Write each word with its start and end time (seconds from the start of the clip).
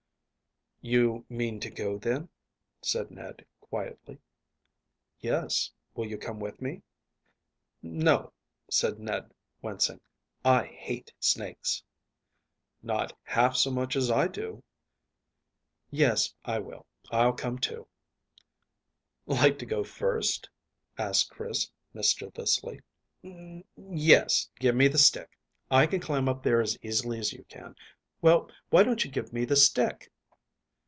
"You 0.83 1.27
mean 1.29 1.59
to 1.59 1.69
go, 1.69 1.99
then?" 1.99 2.29
said 2.81 3.11
Ned 3.11 3.45
quietly. 3.59 4.19
"Yes. 5.19 5.71
Will 5.93 6.07
you 6.07 6.17
come 6.17 6.39
with 6.39 6.59
me?" 6.59 6.81
"No," 7.83 8.33
said 8.67 8.97
Ned, 8.97 9.31
wincing. 9.61 10.01
"I 10.43 10.65
hate 10.65 11.13
snakes." 11.19 11.83
"Not 12.81 13.15
half 13.21 13.55
so 13.57 13.69
much 13.69 13.95
as 13.95 14.09
I 14.09 14.27
do." 14.27 14.63
"Yes, 15.91 16.33
I 16.45 16.57
will. 16.57 16.87
I'll 17.11 17.33
come 17.33 17.59
too." 17.59 17.87
"Like 19.27 19.59
to 19.59 19.67
go 19.67 19.83
first?" 19.83 20.49
asked 20.97 21.29
Chris 21.29 21.69
mischievously. 21.93 22.81
"N 23.23 23.63
yes, 23.77 24.49
give 24.57 24.73
me 24.73 24.87
the 24.87 24.97
stick. 24.97 25.37
I 25.69 25.85
can 25.85 25.99
climb 25.99 26.27
up 26.27 26.41
there 26.41 26.59
as 26.59 26.75
easily 26.81 27.19
as 27.19 27.33
you 27.33 27.43
can. 27.43 27.75
Well, 28.19 28.49
why 28.71 28.81
don't 28.81 29.05
you 29.05 29.11
give 29.11 29.31
me 29.31 29.45
the 29.45 29.55
stick?" 29.55 30.11